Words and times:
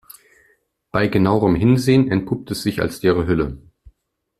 Bei 0.91 1.05
genauerem 1.07 1.53
Hinsehen 1.53 2.09
entpuppt 2.11 2.49
es 2.49 2.63
sich 2.63 2.81
als 2.81 3.03
leere 3.03 3.27
Hülle. 3.27 3.59